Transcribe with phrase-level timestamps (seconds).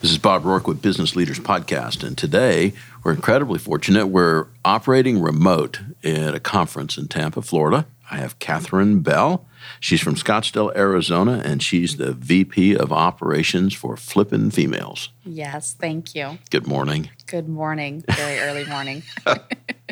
[0.00, 4.08] This is Bob Rourke with Business Leaders Podcast, and today we're incredibly fortunate.
[4.08, 7.86] We're operating remote at a conference in Tampa, Florida.
[8.10, 9.46] I have Catherine Bell.
[9.80, 15.08] She's from Scottsdale, Arizona, and she's the VP of Operations for Flippin' Females.
[15.24, 16.40] Yes, thank you.
[16.50, 17.08] Good morning.
[17.26, 18.04] Good morning.
[18.06, 19.02] Very early morning.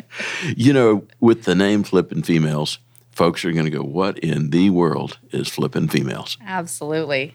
[0.55, 2.77] you know, with the name Flippin' Females,
[3.11, 6.37] folks are going to go, What in the world is Flippin' Females?
[6.45, 7.33] Absolutely.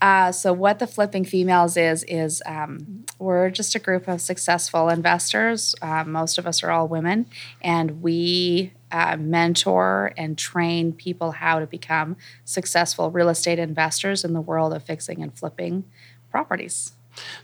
[0.00, 4.88] Uh, so what the flipping females is is um, we're just a group of successful
[4.88, 5.74] investors.
[5.80, 7.26] Uh, most of us are all women,
[7.62, 14.34] and we uh, mentor and train people how to become successful real estate investors in
[14.34, 15.84] the world of fixing and flipping
[16.30, 16.92] properties.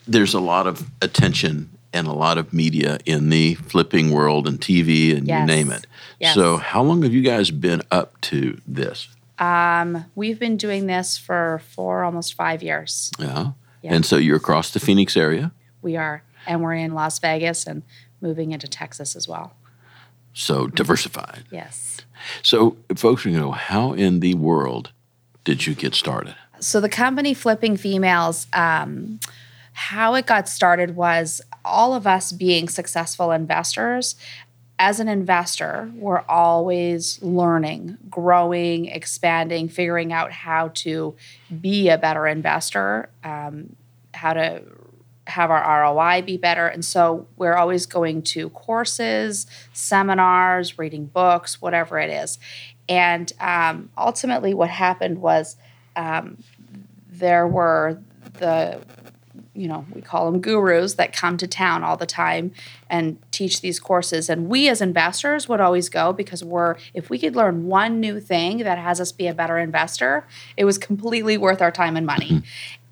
[0.07, 4.61] There's a lot of attention and a lot of media in the flipping world and
[4.61, 5.41] TV and yes.
[5.41, 5.87] you name it.
[6.19, 6.35] Yes.
[6.35, 9.09] So, how long have you guys been up to this?
[9.41, 13.11] Um, we've been doing this for for almost five years.
[13.19, 13.53] Yeah.
[13.83, 13.95] yeah.
[13.95, 15.53] And so you're across the Phoenix area?
[15.83, 16.23] We are.
[16.47, 17.83] And we're in Las Vegas and
[18.21, 19.55] moving into Texas as well.
[20.33, 21.45] So diversified.
[21.51, 22.03] Yes.
[22.43, 24.93] So folks are going to know how in the world
[25.45, 26.37] did you get started?
[26.61, 29.21] So the company Flipping Females, um,
[29.73, 34.15] how it got started was all of us being successful investors
[34.81, 41.15] as an investor, we're always learning, growing, expanding, figuring out how to
[41.61, 43.77] be a better investor, um,
[44.15, 44.63] how to
[45.27, 46.67] have our ROI be better.
[46.67, 52.39] And so we're always going to courses, seminars, reading books, whatever it is.
[52.89, 55.57] And um, ultimately, what happened was
[55.95, 56.43] um,
[57.07, 58.01] there were
[58.39, 58.81] the
[59.61, 62.51] you know, we call them gurus that come to town all the time
[62.89, 64.31] and teach these courses.
[64.31, 68.21] And we as investors would always go because we're, if we could learn one new
[68.21, 70.27] thing that has us be a better investor,
[70.57, 72.31] it was completely worth our time and money.
[72.31, 72.45] Mm-hmm.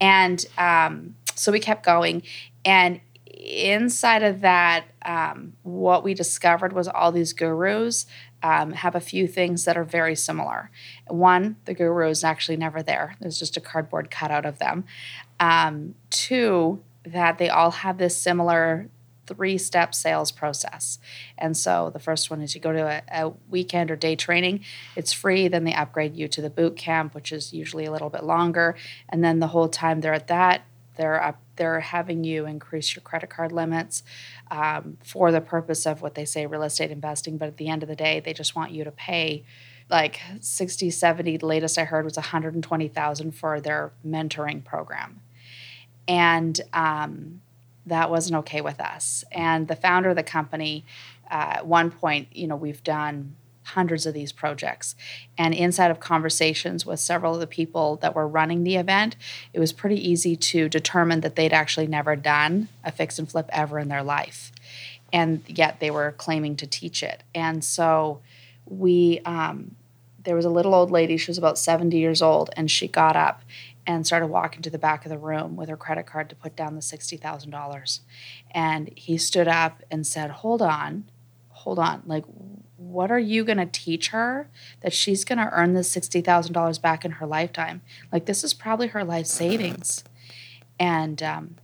[0.02, 2.22] And um, so we kept going.
[2.66, 8.04] And inside of that, um, what we discovered was all these gurus
[8.42, 10.70] um, have a few things that are very similar.
[11.08, 14.84] One, the guru is actually never there, there's just a cardboard cutout of them.
[15.40, 18.88] Um, two, that they all have this similar
[19.28, 20.98] three step sales process.
[21.36, 24.64] And so the first one is you go to a, a, weekend or day training,
[24.96, 25.48] it's free.
[25.48, 28.74] Then they upgrade you to the boot camp, which is usually a little bit longer.
[29.08, 30.62] And then the whole time they're at that,
[30.96, 34.02] they're up, they're having you increase your credit card limits
[34.50, 37.36] um, for the purpose of what they say real estate investing.
[37.36, 39.44] But at the end of the day, they just want you to pay
[39.90, 41.36] like 60, 70.
[41.36, 45.20] The latest I heard was 120,000 for their mentoring program
[46.08, 47.42] and um,
[47.86, 49.24] that wasn't okay with us.
[49.30, 50.84] And the founder of the company,
[51.30, 54.94] uh, at one point, you know, we've done hundreds of these projects.
[55.36, 59.14] And inside of conversations with several of the people that were running the event,
[59.52, 63.48] it was pretty easy to determine that they'd actually never done a fix and flip
[63.52, 64.52] ever in their life.
[65.12, 67.22] And yet they were claiming to teach it.
[67.34, 68.20] And so
[68.66, 69.76] we, um,
[70.24, 73.16] there was a little old lady, she was about 70 years old, and she got
[73.16, 73.42] up
[73.88, 76.54] and started walking to the back of the room with her credit card to put
[76.54, 78.00] down the $60,000.
[78.50, 81.10] And he stood up and said, Hold on,
[81.48, 82.02] hold on.
[82.04, 82.24] Like,
[82.76, 84.50] what are you going to teach her
[84.82, 87.80] that she's going to earn this $60,000 back in her lifetime?
[88.12, 90.04] Like, this is probably her life savings.
[90.78, 91.54] And um,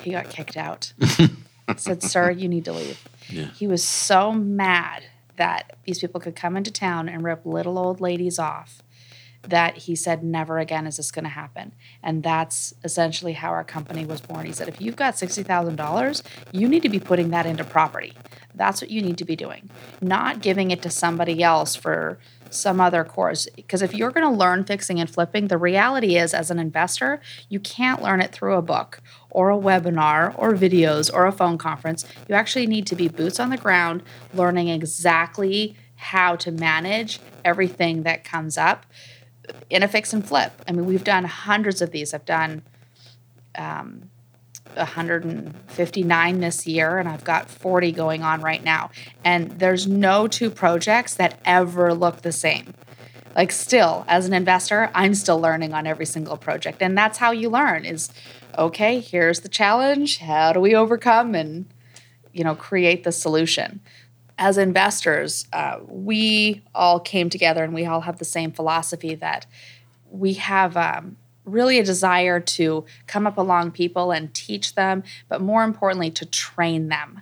[0.00, 0.94] he got kicked out.
[1.76, 3.06] said, Sir, you need to leave.
[3.28, 3.50] Yeah.
[3.50, 5.04] He was so mad
[5.36, 8.82] that these people could come into town and rip little old ladies off
[9.42, 11.72] that he said, never again is this going to happen.
[12.02, 14.46] And that's essentially how our company was born.
[14.46, 18.12] He said, if you've got $60,000, you need to be putting that into property.
[18.54, 19.70] That's what you need to be doing,
[20.00, 22.18] not giving it to somebody else for
[22.50, 23.48] some other course.
[23.54, 27.20] Because if you're going to learn fixing and flipping, the reality is, as an investor,
[27.48, 31.58] you can't learn it through a book or a webinar or videos or a phone
[31.58, 32.04] conference.
[32.28, 34.02] You actually need to be boots on the ground,
[34.34, 38.84] learning exactly how to manage everything that comes up
[39.68, 40.52] in a fix and flip.
[40.66, 42.14] I mean, we've done hundreds of these.
[42.14, 42.62] I've done
[43.56, 44.10] um,
[44.74, 48.90] 159 this year, and I've got 40 going on right now.
[49.24, 52.74] And there's no two projects that ever look the same.
[53.36, 56.82] Like, still, as an investor, I'm still learning on every single project.
[56.82, 58.10] And that's how you learn is
[58.58, 60.18] okay, here's the challenge.
[60.18, 61.66] How do we overcome and,
[62.32, 63.80] you know, create the solution?
[64.40, 69.44] As investors, uh, we all came together and we all have the same philosophy that
[70.10, 75.42] we have um, really a desire to come up along people and teach them, but
[75.42, 77.20] more importantly, to train them.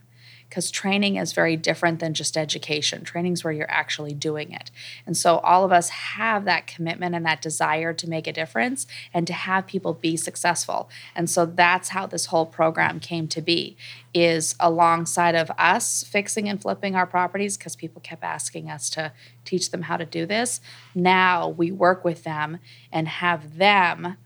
[0.48, 3.04] Because training is very different than just education.
[3.04, 4.70] Training is where you're actually doing it.
[5.06, 8.86] And so all of us have that commitment and that desire to make a difference
[9.12, 10.88] and to have people be successful.
[11.14, 13.76] And so that's how this whole program came to be
[14.14, 19.12] is alongside of us fixing and flipping our properties because people kept asking us to
[19.44, 20.60] teach them how to do this.
[20.94, 22.58] Now we work with them
[22.90, 24.16] and have them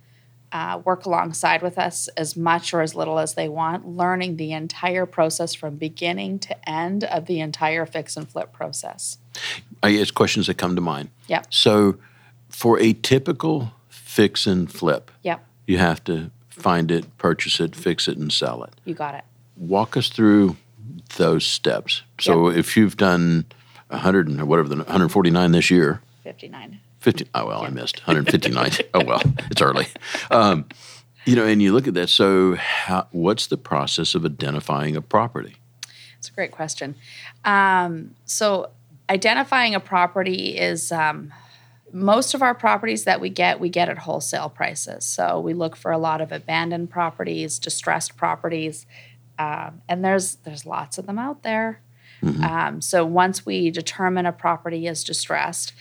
[0.52, 4.52] uh, work alongside with us as much or as little as they want, learning the
[4.52, 9.18] entire process from beginning to end of the entire fix and flip process.
[9.82, 11.08] I guess questions that come to mind.
[11.28, 11.46] Yep.
[11.50, 11.96] So,
[12.50, 15.44] for a typical fix and flip, Yep.
[15.66, 18.74] you have to find it, purchase it, fix it, and sell it.
[18.84, 19.24] You got it.
[19.56, 20.56] Walk us through
[21.16, 22.02] those steps.
[22.20, 23.46] So, if you've done
[23.88, 26.80] 100 and or whatever the 149 this year, 59.
[27.02, 29.86] 50 oh well i missed 159 oh well it's early
[30.30, 30.64] um,
[31.24, 35.02] you know and you look at that so how, what's the process of identifying a
[35.02, 35.56] property
[36.18, 36.94] It's a great question.
[37.44, 38.70] Um, so,
[39.10, 41.32] identifying a property is um,
[41.92, 45.04] most of our properties that we get, we get at wholesale prices.
[45.04, 48.86] So, we look for a lot of abandoned properties, distressed properties,
[49.36, 51.80] um, and there's there's lots of them out there.
[52.44, 55.72] Um, so, once we determine a property is distressed,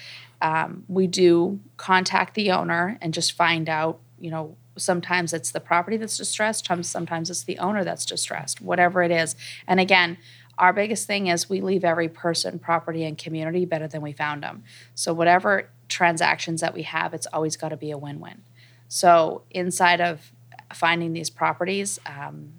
[0.42, 5.60] um, we do contact the owner and just find out, you know, sometimes it's the
[5.60, 9.36] property that's distressed, sometimes it's the owner that's distressed, whatever it is.
[9.68, 10.18] And again,
[10.58, 14.44] our biggest thing is we leave every person, property, and community better than we found
[14.44, 14.64] them.
[14.96, 18.44] So, whatever transactions that we have, it's always got to be a win win.
[18.88, 20.32] So, inside of
[20.74, 22.54] finding these properties, um,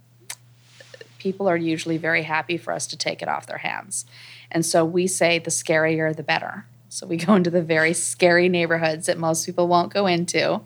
[1.19, 4.05] people are usually very happy for us to take it off their hands.
[4.51, 6.67] And so we say the scarier the better.
[6.93, 10.61] So we go into the very scary neighborhoods that most people won't go into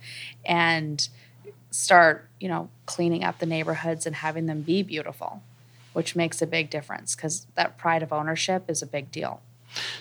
[0.44, 1.08] and
[1.70, 5.42] start, you know, cleaning up the neighborhoods and having them be beautiful,
[5.92, 9.40] which makes a big difference because that pride of ownership is a big deal.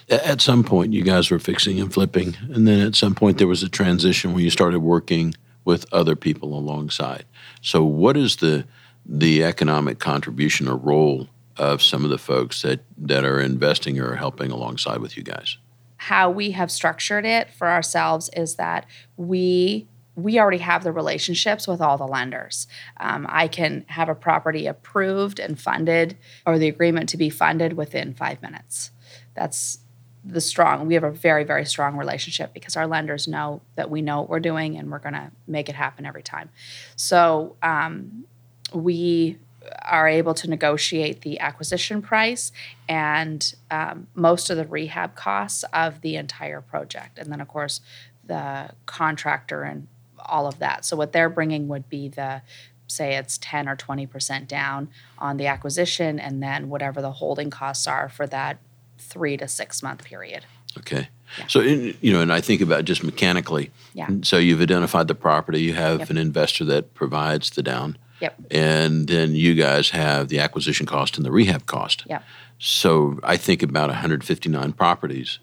[0.10, 3.48] At some point you guys were fixing and flipping and then at some point there
[3.48, 5.34] was a transition where you started working
[5.66, 7.26] with other people alongside
[7.62, 8.66] so what is the
[9.06, 14.16] the economic contribution or role of some of the folks that that are investing or
[14.16, 15.58] helping alongside with you guys
[16.06, 18.86] how we have structured it for ourselves is that
[19.18, 22.68] we we already have the relationships with all the lenders.
[22.98, 26.16] Um, I can have a property approved and funded,
[26.46, 28.92] or the agreement to be funded within five minutes.
[29.34, 29.80] That's
[30.24, 30.86] the strong.
[30.86, 34.30] We have a very very strong relationship because our lenders know that we know what
[34.30, 36.50] we're doing and we're going to make it happen every time.
[36.96, 38.26] So um,
[38.74, 39.40] we
[39.82, 42.52] are able to negotiate the acquisition price
[42.88, 47.18] and um, most of the rehab costs of the entire project.
[47.18, 47.82] And then, of course,
[48.26, 49.88] the contractor and
[50.20, 50.86] all of that.
[50.86, 52.42] So, what they're bringing would be the
[52.88, 57.88] say it's 10 or 20% down on the acquisition, and then whatever the holding costs
[57.88, 58.58] are for that
[58.98, 60.46] three to six month period.
[60.78, 61.08] Okay.
[61.40, 61.48] Yeah.
[61.48, 63.72] So, in, you know, and I think about just mechanically.
[63.94, 64.10] Yeah.
[64.24, 65.62] So you've identified the property.
[65.62, 66.10] You have Yep.
[66.12, 68.42] an investor that provides the down, Yep.
[68.52, 72.06] and then you guys have the acquisition cost and the rehab cost.
[72.08, 72.24] Yep.
[72.60, 75.40] So I think about 159 properties.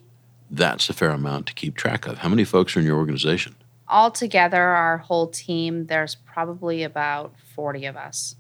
[0.51, 2.19] That's a fair amount to keep track of.
[2.19, 3.55] How many folks are in your organization?
[3.89, 8.37] Altogether, our whole team, there's probably about 40 of us.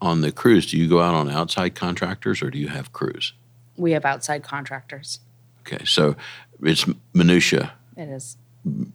[0.00, 3.32] On the cruise, do you go out on outside contractors or do you have crews?
[3.76, 5.20] We have outside contractors.
[5.60, 6.16] Okay, so
[6.62, 8.36] it's minutia It is.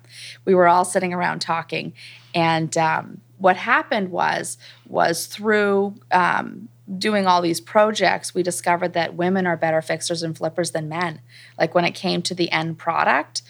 [0.44, 1.92] We were all sitting around talking,
[2.34, 9.14] and um, what happened was was through um, doing all these projects, we discovered that
[9.14, 11.20] women are better fixers and flippers than men.
[11.58, 13.42] Like when it came to the end product,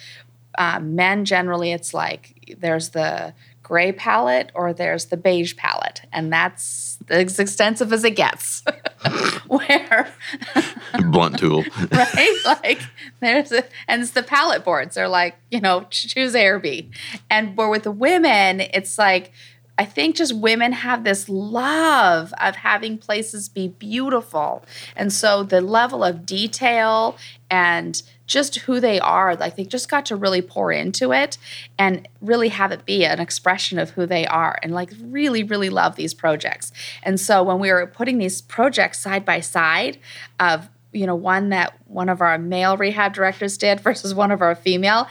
[0.58, 6.32] um, men generally it's like there's the gray palette or there's the beige palette, and
[6.32, 8.62] that's as extensive as it gets.
[9.48, 10.14] Where
[11.10, 11.64] blunt tool.
[11.90, 12.36] right?
[12.44, 12.80] like
[13.20, 14.94] there's a, and it's the palette boards.
[14.94, 16.90] They're like, you know, choose A or B.
[17.28, 19.32] And but with the women, it's like
[19.76, 24.64] I think just women have this love of having places be beautiful.
[24.94, 27.16] And so the level of detail
[27.50, 29.36] and just who they are.
[29.36, 31.38] Like they just got to really pour into it
[31.78, 35.70] and really have it be an expression of who they are and like really, really
[35.70, 36.72] love these projects.
[37.02, 39.98] And so when we were putting these projects side by side
[40.40, 44.40] of you know one that one of our male rehab directors did versus one of
[44.40, 45.08] our female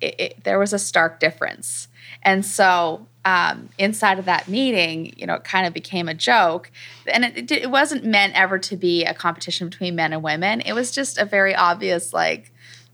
[0.00, 1.88] it, it, there was a stark difference
[2.22, 6.70] and so um, inside of that meeting, you know, it kind of became a joke.
[7.06, 10.60] And it, it, wasn't meant ever to be a competition between men and women.
[10.60, 12.52] It was just a very obvious, like,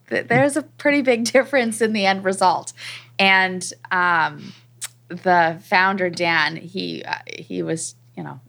[0.08, 2.72] th- there's a pretty big difference in the end result.
[3.18, 4.52] And um,
[5.08, 8.40] the founder, Dan, he, uh, he was, you know,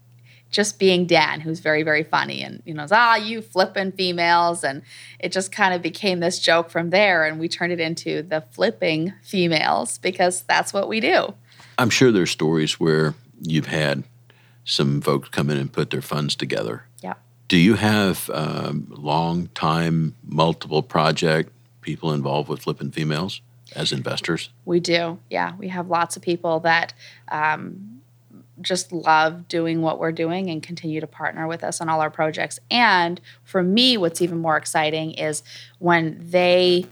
[0.50, 4.64] just being Dan, who's very, very funny and, you know, ah, you flipping females.
[4.64, 4.82] And
[5.18, 7.26] it just kind of became this joke from there.
[7.26, 11.34] And we turned it into the flipping females because that's what we do.
[11.78, 14.04] I'm sure there's stories where you've had
[14.64, 16.84] some folks come in and put their funds together.
[17.02, 17.14] Yeah.
[17.48, 23.40] Do you have um, long time, multiple project people involved with flipping females
[23.74, 24.50] as investors?
[24.64, 25.18] We do.
[25.30, 25.54] Yeah.
[25.56, 26.94] We have lots of people that
[27.28, 28.00] um,
[28.60, 32.10] just love doing what we're doing and continue to partner with us on all our
[32.10, 32.58] projects.
[32.70, 35.42] And for me, what's even more exciting is
[35.78, 36.86] when they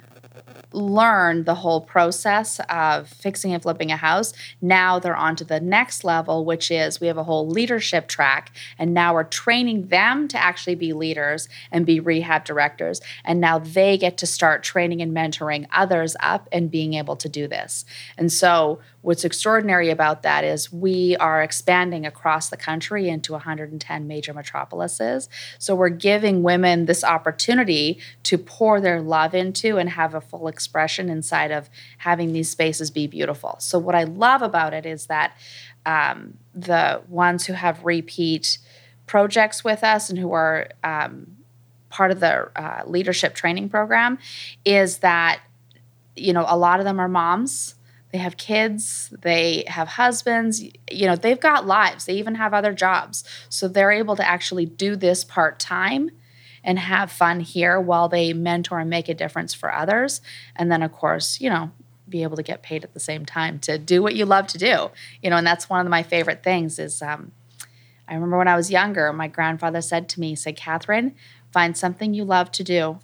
[0.75, 4.33] learn the whole process of fixing and flipping a house.
[4.61, 8.50] Now they're on to the next level, which is we have a whole leadership track.
[8.78, 13.00] And now we're training them to actually be leaders and be rehab directors.
[13.25, 17.28] And now they get to start training and mentoring others up and being able to
[17.28, 17.85] do this.
[18.19, 24.06] And so what's extraordinary about that is we are expanding across the country into 110
[24.06, 25.28] major metropolises.
[25.58, 30.49] So we're giving women this opportunity to pour their love into and have a full
[30.49, 31.68] expression inside of
[31.99, 33.56] having these spaces be beautiful.
[33.58, 35.37] So what I love about it is that
[35.84, 38.56] um, the ones who have repeat
[39.06, 41.37] projects with us and who are um,
[41.90, 44.18] part of the uh, leadership training program
[44.64, 45.40] is that
[46.16, 47.75] you know a lot of them are moms
[48.14, 52.04] they have kids, they have husbands, you know, they've got lives.
[52.04, 53.25] They even have other jobs.
[53.49, 56.12] So they're able to actually do this part time
[56.62, 60.21] and have fun here while they mentor and make a difference for others.
[60.54, 61.73] And then, of course, you know,
[62.09, 64.59] be able to get paid at the same time to do what you love to
[64.59, 64.92] do.
[65.21, 67.33] You know, and that's one of my favorite things is um,
[68.06, 71.16] I remember when I was younger, my grandfather said to me, he said, Catherine,
[71.50, 73.00] find something you love to do,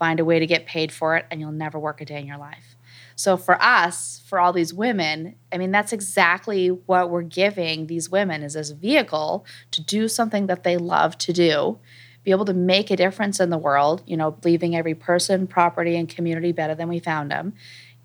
[0.00, 2.26] find a way to get paid for it, and you'll never work a day in
[2.26, 2.74] your life.
[3.14, 8.08] So for us, for all these women, I mean that's exactly what we're giving these
[8.10, 11.78] women is this vehicle to do something that they love to do,
[12.24, 15.96] be able to make a difference in the world, you know, leaving every person, property
[15.96, 17.52] and community better than we found them,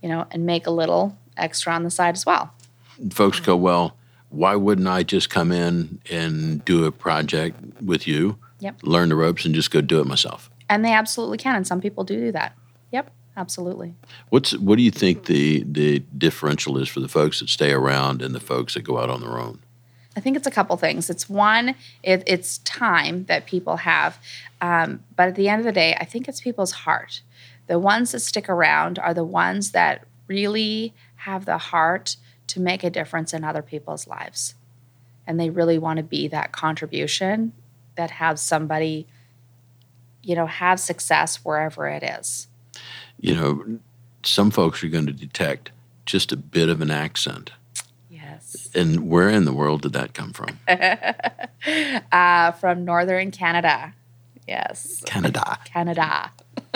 [0.04, 2.54] you know, and make a little extra on the side as well.
[3.12, 3.96] Folks go, well,
[4.30, 8.76] why wouldn't I just come in and do a project with you, yep.
[8.84, 10.50] learn the ropes, and just go do it myself?
[10.70, 12.56] And they absolutely can, and some people do do that.
[12.92, 13.12] Yep.
[13.38, 13.96] Absolutely.
[14.30, 18.22] What's what do you think the the differential is for the folks that stay around
[18.22, 19.60] and the folks that go out on their own?
[20.16, 21.10] I think it's a couple things.
[21.10, 24.18] It's one, it, it's time that people have,
[24.62, 27.22] um, but at the end of the day, I think it's people's heart.
[27.68, 32.16] The ones that stick around are the ones that really have the heart
[32.48, 34.56] to make a difference in other people's lives,
[35.28, 37.52] and they really want to be that contribution
[37.96, 39.08] that has somebody,
[40.26, 42.48] you know, have success wherever it is
[43.20, 43.80] you know,
[44.24, 45.72] some folks are going to detect
[46.06, 47.52] just a bit of an accent.
[48.10, 48.70] Yes.
[48.76, 50.60] And where in the world did that come from?
[52.12, 53.94] uh, from northern Canada.
[54.48, 55.02] Yes.
[55.06, 55.60] Canada.
[55.66, 56.32] Canada.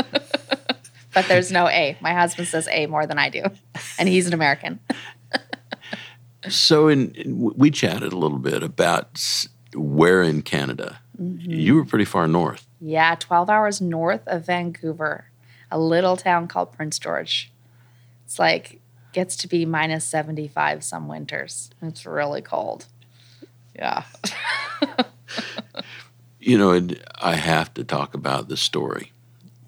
[1.13, 1.97] but there's no A.
[2.01, 3.43] My husband says A more than I do,
[3.99, 4.79] and he's an American.
[6.49, 10.99] so, in, in, we chatted a little bit about where in Canada.
[11.19, 11.51] Mm-hmm.
[11.51, 12.65] You were pretty far north.
[12.79, 15.25] Yeah, 12 hours north of Vancouver
[15.71, 17.51] a little town called Prince George.
[18.25, 18.79] It's like
[19.11, 21.71] gets to be minus 75 some winters.
[21.81, 22.85] It's really cold.
[23.75, 24.03] Yeah.
[26.39, 26.87] you know,
[27.19, 29.11] I have to talk about the story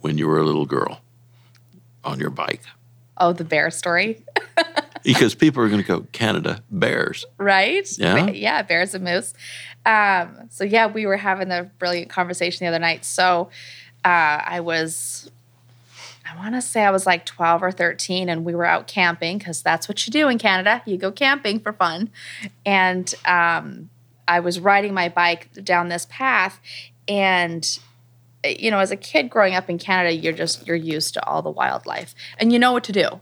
[0.01, 1.01] when you were a little girl
[2.03, 2.63] on your bike.
[3.17, 4.23] Oh, the bear story?
[5.03, 7.25] Because people are going to go, Canada, bears.
[7.37, 7.87] Right?
[7.97, 8.27] Yeah.
[8.27, 9.33] Yeah, bears and moose.
[9.85, 13.05] Um, so, yeah, we were having a brilliant conversation the other night.
[13.05, 13.49] So,
[14.03, 15.29] uh, I was
[16.31, 19.37] I want to say I was like 12 or 13, and we were out camping
[19.37, 20.81] because that's what you do in Canada.
[20.85, 22.09] You go camping for fun.
[22.65, 23.89] And um,
[24.27, 26.59] I was riding my bike down this path,
[27.07, 27.79] and
[28.43, 31.41] you know, as a kid growing up in Canada, you're just you're used to all
[31.41, 33.19] the wildlife, and you know what to do.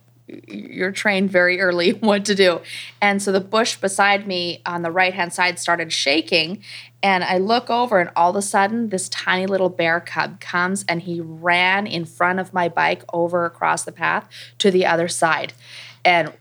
[0.48, 2.62] You're trained very early what to do.
[3.01, 6.63] And so the bush beside me on the right hand side started shaking.
[7.01, 10.83] And I look over, and all of a sudden, this tiny little bear cub comes
[10.88, 15.07] and he ran in front of my bike over across the path to the other
[15.07, 15.53] side.
[16.03, 16.33] And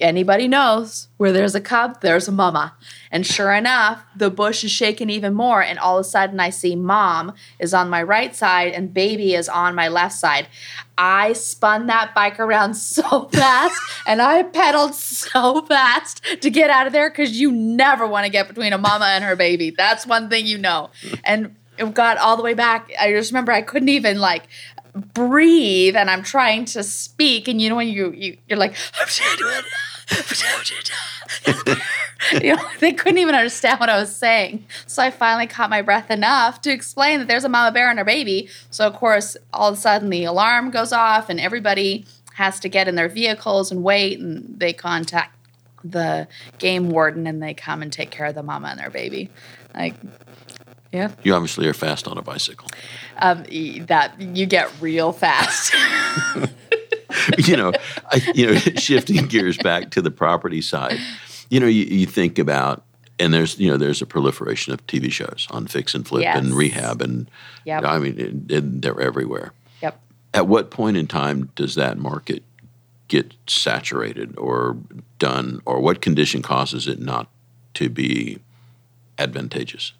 [0.00, 2.74] anybody knows where there's a cub, there's a mama.
[3.10, 5.62] And sure enough, the bush is shaking even more.
[5.62, 9.34] And all of a sudden, I see mom is on my right side and baby
[9.34, 10.48] is on my left side.
[10.96, 16.86] I spun that bike around so fast and I pedaled so fast to get out
[16.86, 19.70] of there because you never want to get between a mama and her baby.
[19.70, 20.90] That's one thing you know.
[21.24, 22.90] And it got all the way back.
[23.00, 24.48] I just remember I couldn't even like
[25.14, 28.74] breathe and I'm trying to speak and you know when you, you you're like
[32.42, 34.64] you know, they couldn't even understand what I was saying.
[34.86, 37.98] So I finally caught my breath enough to explain that there's a mama bear and
[37.98, 38.48] her baby.
[38.70, 42.68] So of course, all of a sudden the alarm goes off and everybody has to
[42.68, 45.36] get in their vehicles and wait and they contact
[45.82, 49.30] the game warden and they come and take care of the mama and their baby.
[49.74, 49.94] Like
[50.92, 51.12] yeah.
[51.22, 52.68] You obviously are fast on a bicycle.
[53.18, 53.44] Um,
[53.86, 55.74] that you get real fast.
[57.38, 57.72] you know,
[58.06, 60.98] I, you know, shifting gears back to the property side.
[61.48, 62.84] You know, you, you think about
[63.18, 66.38] and there's you know there's a proliferation of TV shows on fix and flip Yes.
[66.38, 67.30] and rehab and
[67.64, 67.84] Yep.
[67.84, 69.52] I mean it, it, they're everywhere.
[69.82, 70.00] Yep.
[70.32, 72.42] At what point in time does that market
[73.08, 74.76] get saturated or
[75.18, 77.28] done, or what condition causes it not
[77.74, 78.38] to be
[79.18, 79.92] advantageous?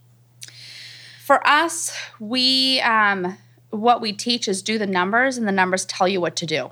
[1.25, 3.37] For us, we um,
[3.71, 6.71] what we teach is do the numbers, and the numbers tell you what to do.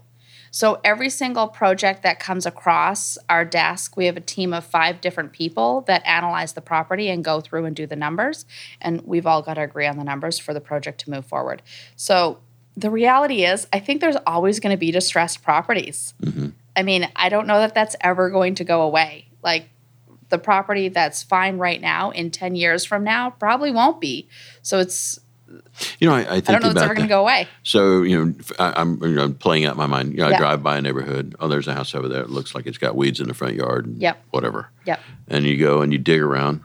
[0.50, 5.00] So every single project that comes across our desk, we have a team of five
[5.00, 8.44] different people that analyze the property and go through and do the numbers,
[8.80, 11.62] and we've all got to agree on the numbers for the project to move forward.
[11.96, 12.38] So
[12.76, 16.14] the reality is, I think there's always going to be distressed properties.
[16.22, 16.50] Mm-hmm.
[16.76, 19.26] I mean, I don't know that that's ever going to go away.
[19.42, 19.68] Like
[20.28, 24.28] the property that's fine right now in 10 years from now probably won't be.
[24.62, 25.18] So it's,
[25.98, 27.48] You know, I, I think I don't know if it's ever going to go away.
[27.62, 30.12] So you know, I, am you know, playing out my mind.
[30.12, 30.38] You know, I Yeah.
[30.38, 31.34] drive by a neighborhood.
[31.40, 32.22] Oh, there's a house over there.
[32.22, 33.86] It looks like it's got weeds in the front yard.
[33.86, 34.22] And Yep.
[34.30, 34.68] Whatever.
[34.86, 35.00] Yep.
[35.28, 36.60] And you go and you dig around.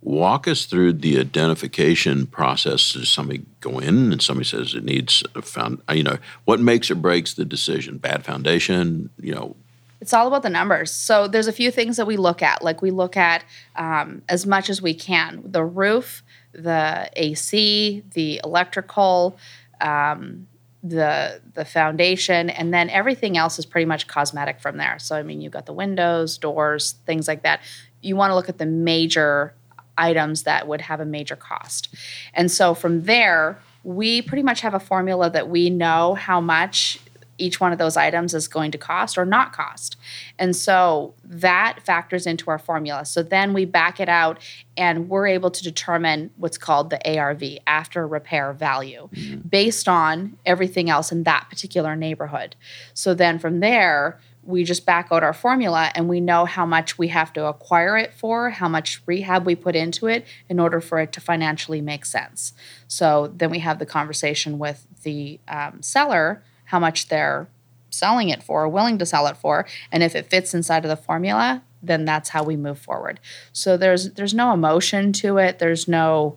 [0.00, 2.92] Walk us through the identification process.
[2.92, 5.80] Does somebody go in and somebody says it needs a found?
[5.90, 7.96] You know, what makes or breaks the decision?
[7.98, 9.08] Bad foundation.
[9.18, 9.56] You know,
[10.02, 10.90] It's all about the numbers.
[10.92, 12.62] So there's a few things that we look at.
[12.62, 13.44] Like we look at
[13.76, 16.22] um, as much as we can the roof,
[16.54, 19.36] the AC, the electrical,
[19.80, 20.46] um,
[20.82, 24.98] the the foundation, and then everything else is pretty much cosmetic from there.
[24.98, 27.60] So I mean, you've got the windows, doors, things like that.
[28.02, 29.54] You want to look at the major
[29.96, 31.94] items that would have a major cost.
[32.34, 36.98] And so from there, we pretty much have a formula that we know how much
[37.38, 39.96] each one of those items is going to cost or not cost.
[40.38, 43.04] And so that factors into our formula.
[43.04, 44.38] So then we back it out
[44.76, 49.08] and we're able to determine what's called the ARV, after repair value,
[49.48, 52.56] based on everything else in that particular neighborhood.
[52.92, 56.98] So then from there, we just back out our formula and we know how much
[56.98, 60.80] we have to acquire it for, how much rehab we put into it in order
[60.80, 62.52] for it to financially make sense.
[62.86, 66.42] So then we have the conversation with the um, seller,
[66.74, 67.46] how much they're
[67.90, 70.96] selling it for, willing to sell it for, and if it fits inside of the
[70.96, 73.20] formula, then that's how we move forward.
[73.52, 75.60] So there's there's no emotion to it.
[75.60, 76.36] There's no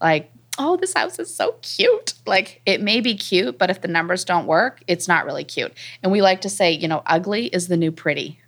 [0.00, 3.88] like oh this house is so cute like it may be cute but if the
[3.88, 7.46] numbers don't work it's not really cute and we like to say you know ugly
[7.46, 8.38] is the new pretty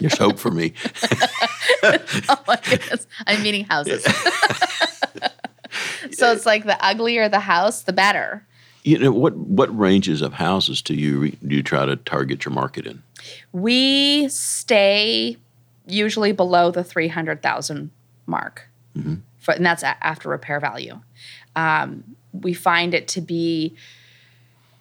[0.00, 0.72] there's hope for me.
[1.84, 4.02] oh my goodness i'm meeting houses
[6.10, 8.44] so it's like the uglier the house the better
[8.82, 12.54] You know, what what ranges of houses do you do you try to target your
[12.54, 13.02] market in?
[13.52, 15.36] we stay
[15.86, 17.90] usually below the 300000
[18.26, 18.68] mark
[19.38, 21.00] for, and that's after repair value
[21.56, 23.74] um, we find it to be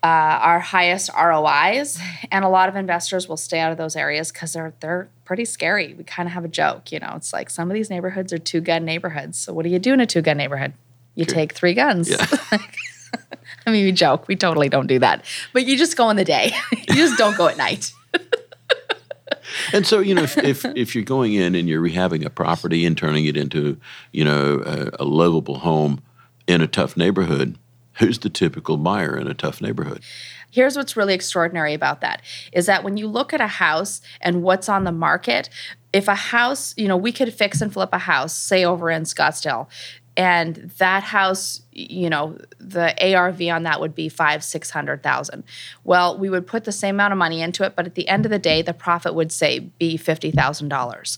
[0.02, 2.00] uh, our highest ROIs,
[2.32, 5.44] and a lot of investors will stay out of those areas because they're they're pretty
[5.44, 5.94] scary.
[5.94, 7.14] We kind of have a joke, you know.
[7.16, 9.38] It's like some of these neighborhoods are two gun neighborhoods.
[9.38, 10.74] So what do you do in a two gun neighborhood?
[11.16, 12.10] You take three guns.
[12.10, 12.26] Yeah.
[13.65, 14.28] I mean, we joke.
[14.28, 16.52] We totally don't do that, but you just go in the day.
[16.72, 17.91] you just don't go at night.
[19.74, 22.86] And so, you know, if, if, if you're going in and you're rehabbing a property
[22.86, 23.80] and turning it into,
[24.12, 26.02] you know, a, a livable home
[26.48, 27.58] in a tough neighborhood,
[27.93, 30.02] who's the typical buyer in a tough neighborhood?
[30.52, 34.41] Here's what's really extraordinary about that is that when you look at a house and
[34.41, 35.50] what's on the market,
[35.93, 39.04] if a house, you know, we could fix and flip a house, say over in
[39.04, 39.67] Scottsdale,
[40.20, 45.46] and that house you know the arv on that would be five six hundred thousand.
[45.86, 48.26] Well we would put the same amount of money into it but at the end
[48.26, 51.18] of the day the profit would say be fifty thousand dollars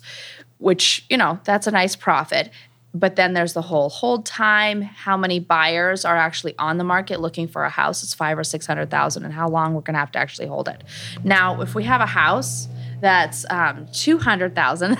[0.60, 2.52] which you know that's a nice profit.
[2.94, 7.22] But then there's the whole hold time how many buyers are actually on the market
[7.22, 8.04] looking for a house?
[8.04, 10.48] It's five or six hundred thousand and how long we're going to have to actually
[10.48, 10.84] hold it.
[11.24, 12.68] Now if we have a house
[13.02, 14.96] that's um, 200000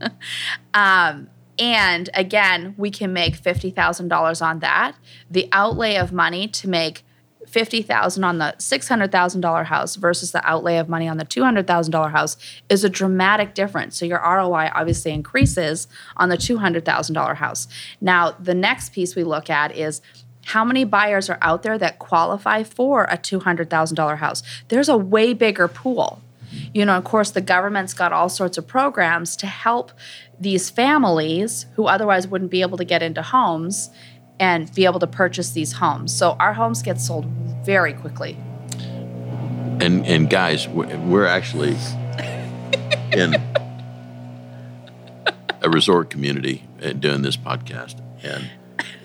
[0.74, 4.96] um, and again we can make $50000 on that
[5.30, 7.02] the outlay of money to make
[7.46, 12.36] 50000 on the $600000 house versus the outlay of money on the $200000 house
[12.68, 17.68] is a dramatic difference so your roi obviously increases on the $200000 house
[18.00, 20.02] now the next piece we look at is
[20.46, 24.44] how many buyers are out there that qualify for a $200,000 house?
[24.68, 26.22] There's a way bigger pool.
[26.76, 29.92] You know, of course, the government's got all sorts of programs to help
[30.38, 33.88] these families who otherwise wouldn't be able to get into homes
[34.38, 36.14] and be able to purchase these homes.
[36.14, 37.24] So our homes get sold
[37.64, 38.36] very quickly.
[39.80, 41.78] And and guys, we're, actually
[43.12, 43.34] in
[45.62, 48.50] a resort community uh, doing this podcast, and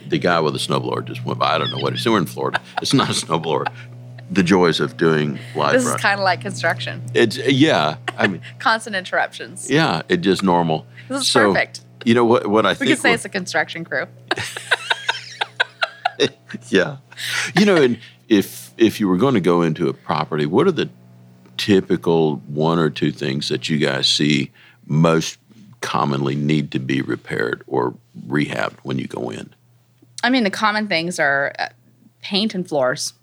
[0.09, 1.55] the guy with the snowblower just went by.
[1.55, 2.05] I don't know what it's.
[2.05, 2.59] We're in Florida.
[2.81, 3.67] It's not a snowblower.
[4.31, 5.73] The joys of doing live.
[5.73, 7.01] This is kind of like construction.
[7.13, 7.97] It's yeah.
[8.17, 9.69] I mean, Constant interruptions.
[9.69, 10.03] yeah.
[10.07, 10.87] It just normal.
[11.09, 11.81] This is So, perfect.
[12.05, 12.47] You know what?
[12.47, 12.89] What I We think.
[12.91, 14.05] could say it's a construction crew.
[16.69, 16.97] yeah.
[17.57, 20.71] You know, and if if you were going to go into a property, what are
[20.71, 20.89] the
[21.57, 24.51] typical one or two things that you guys see
[24.87, 25.37] most
[25.81, 27.93] commonly need to be repaired or
[28.27, 29.53] rehabbed when you go in?
[30.23, 31.69] I mean, the common things are uh,
[32.21, 33.13] paint and floors.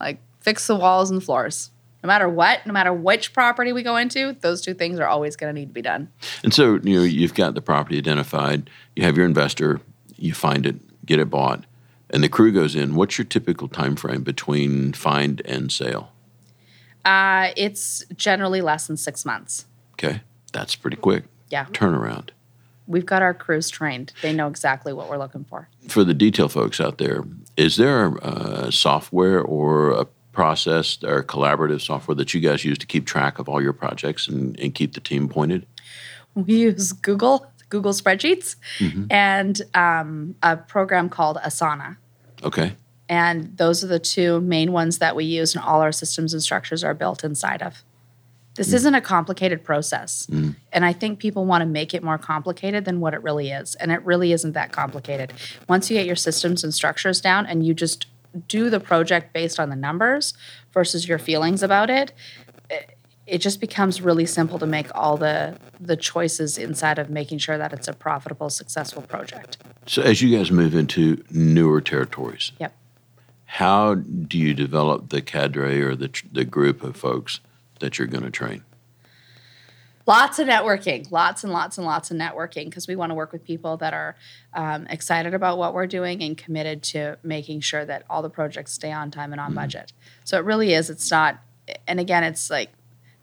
[0.00, 1.70] Like fix the walls and the floors.
[2.02, 5.34] No matter what, no matter which property we go into, those two things are always
[5.34, 6.10] going to need to be done.
[6.44, 9.80] And so, you know, you've got the property identified, you have your investor,
[10.16, 11.64] you find it, get it bought,
[12.10, 12.94] and the crew goes in.
[12.94, 16.12] What's your typical time frame between find and sale?
[17.04, 19.66] Uh, it's generally less than six months.
[19.94, 20.20] Okay.
[20.52, 21.24] That's pretty quick.
[21.50, 21.64] Yeah.
[21.66, 22.30] Turnaround.
[22.88, 24.12] We've got our crews trained.
[24.22, 25.68] They know exactly what we're looking for.
[25.88, 27.22] for the detail folks out there,
[27.56, 32.86] is there uh, software or a process or collaborative software that you guys use to
[32.86, 35.66] keep track of all your projects and, and keep the team pointed?
[36.34, 38.56] We use Google, Google spreadsheets,
[39.10, 41.96] and um, a program called Asana.
[42.42, 42.72] Okay.
[43.08, 46.42] And those are the two main ones that we use, and all our systems and
[46.42, 47.82] structures are built inside of.
[48.58, 48.74] This mm.
[48.74, 50.26] isn't a complicated process.
[50.26, 50.56] Mm.
[50.72, 53.74] And I think people want to make it more complicated than what it really is.
[53.76, 55.32] And it really isn't that complicated.
[55.68, 58.06] Once you get your systems and structures down and you just
[58.48, 60.34] do the project based on the numbers
[60.74, 62.12] versus your feelings about it,
[62.68, 62.94] it-
[63.26, 67.58] it just becomes really simple to make all the the choices inside of making sure
[67.58, 69.58] that it's a profitable, successful project.
[69.86, 72.72] So as you guys move into newer territories, Yep.
[73.44, 77.40] how do you develop the cadre or the, the group of folks
[77.80, 78.64] that you're going to train?
[80.06, 83.30] Lots of networking, lots and lots and lots of networking because we want to work
[83.30, 84.16] with people that are
[84.54, 88.72] um, excited about what we're doing and committed to making sure that all the projects
[88.72, 89.92] stay on time and on budget.
[90.24, 90.88] So it really is.
[90.88, 91.40] It's not,
[91.86, 92.70] and again, it's like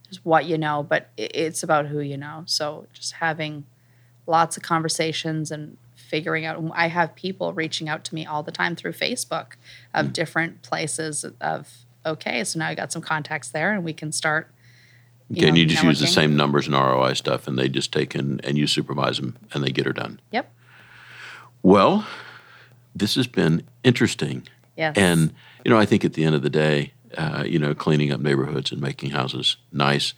[0.10, 2.44] just what you know, but it's about who you know.
[2.46, 3.66] So just having
[4.28, 6.64] lots of conversations and figuring out.
[6.74, 9.54] I have people reaching out to me all the time through Facebook
[9.94, 14.12] of different places of okay, so now I got some contacts there, and we can
[14.12, 14.50] start.
[15.30, 17.92] you Okay, and you just use the same numbers and ROI stuff, and they just
[17.92, 20.20] take in and you supervise them, and they get her done.
[20.32, 20.52] Yep.
[21.64, 22.06] Well,
[22.96, 24.48] this has been interesting.
[24.78, 24.98] Yes.
[24.98, 28.12] And, you know, I think at the end of the day, uh, you know, cleaning
[28.12, 30.14] up neighborhoods and making houses nice,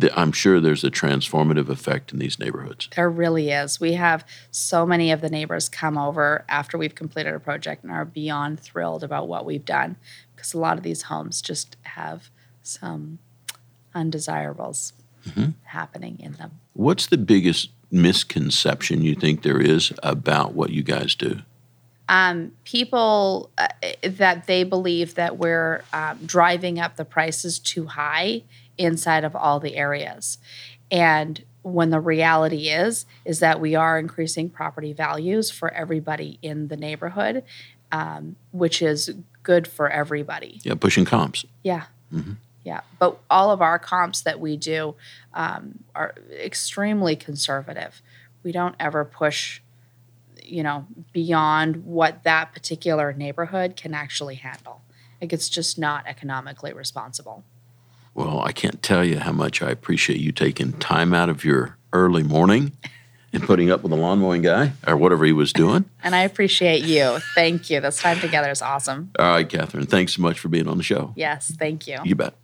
[0.00, 2.88] th- I'm sure there's a transformative effect in these neighborhoods.
[2.96, 3.80] There really is.
[3.80, 7.92] We have so many of the neighbors come over after we've completed a project and
[7.92, 9.96] are beyond thrilled about what we've done
[10.44, 12.28] because a lot of these homes just have
[12.62, 13.18] some
[13.94, 14.92] undesirables
[15.62, 16.60] happening in them.
[16.74, 21.40] What's the biggest misconception you think there is about what you guys do?
[22.64, 23.68] People uh,
[24.02, 28.42] that they believe that we're um, driving up the prices too high
[28.76, 30.36] inside of all the areas.
[30.90, 36.68] And when the reality is, is that we are increasing property values for everybody in
[36.68, 37.44] the neighborhood,
[37.90, 40.60] um, which is good for everybody.
[40.64, 41.44] Yeah, pushing comps.
[41.62, 41.84] Yeah.
[42.64, 42.80] Yeah.
[42.98, 44.96] But all of our comps that we do
[45.34, 48.02] um, are extremely conservative.
[48.42, 49.60] We don't ever push,
[50.42, 54.82] you know, beyond what that particular neighborhood can actually handle.
[55.20, 57.44] Like it's just not economically responsible.
[58.14, 61.76] Well, I can't tell you how much I appreciate you taking time out of your
[61.92, 62.72] early morning
[63.34, 65.84] and putting up with the lawn mowing guy or whatever he was doing.
[66.02, 67.18] And I appreciate you.
[67.34, 67.80] Thank you.
[67.80, 69.10] This time together is awesome.
[69.18, 71.12] All right, Catherine, thanks so much for being on the show.
[71.16, 71.98] Yes, thank you.
[72.04, 72.34] You bet.